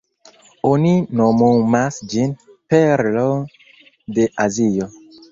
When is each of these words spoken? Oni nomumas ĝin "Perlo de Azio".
Oni 0.67 0.93
nomumas 1.19 1.99
ĝin 2.13 2.33
"Perlo 2.73 3.25
de 4.17 4.25
Azio". 4.47 4.89